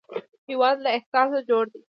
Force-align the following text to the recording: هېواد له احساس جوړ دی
هېواد 0.49 0.77
له 0.85 0.89
احساس 0.97 1.31
جوړ 1.49 1.63
دی 1.73 1.81